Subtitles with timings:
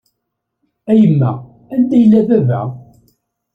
[0.91, 1.31] A yemma,
[1.75, 2.61] anda yella baba?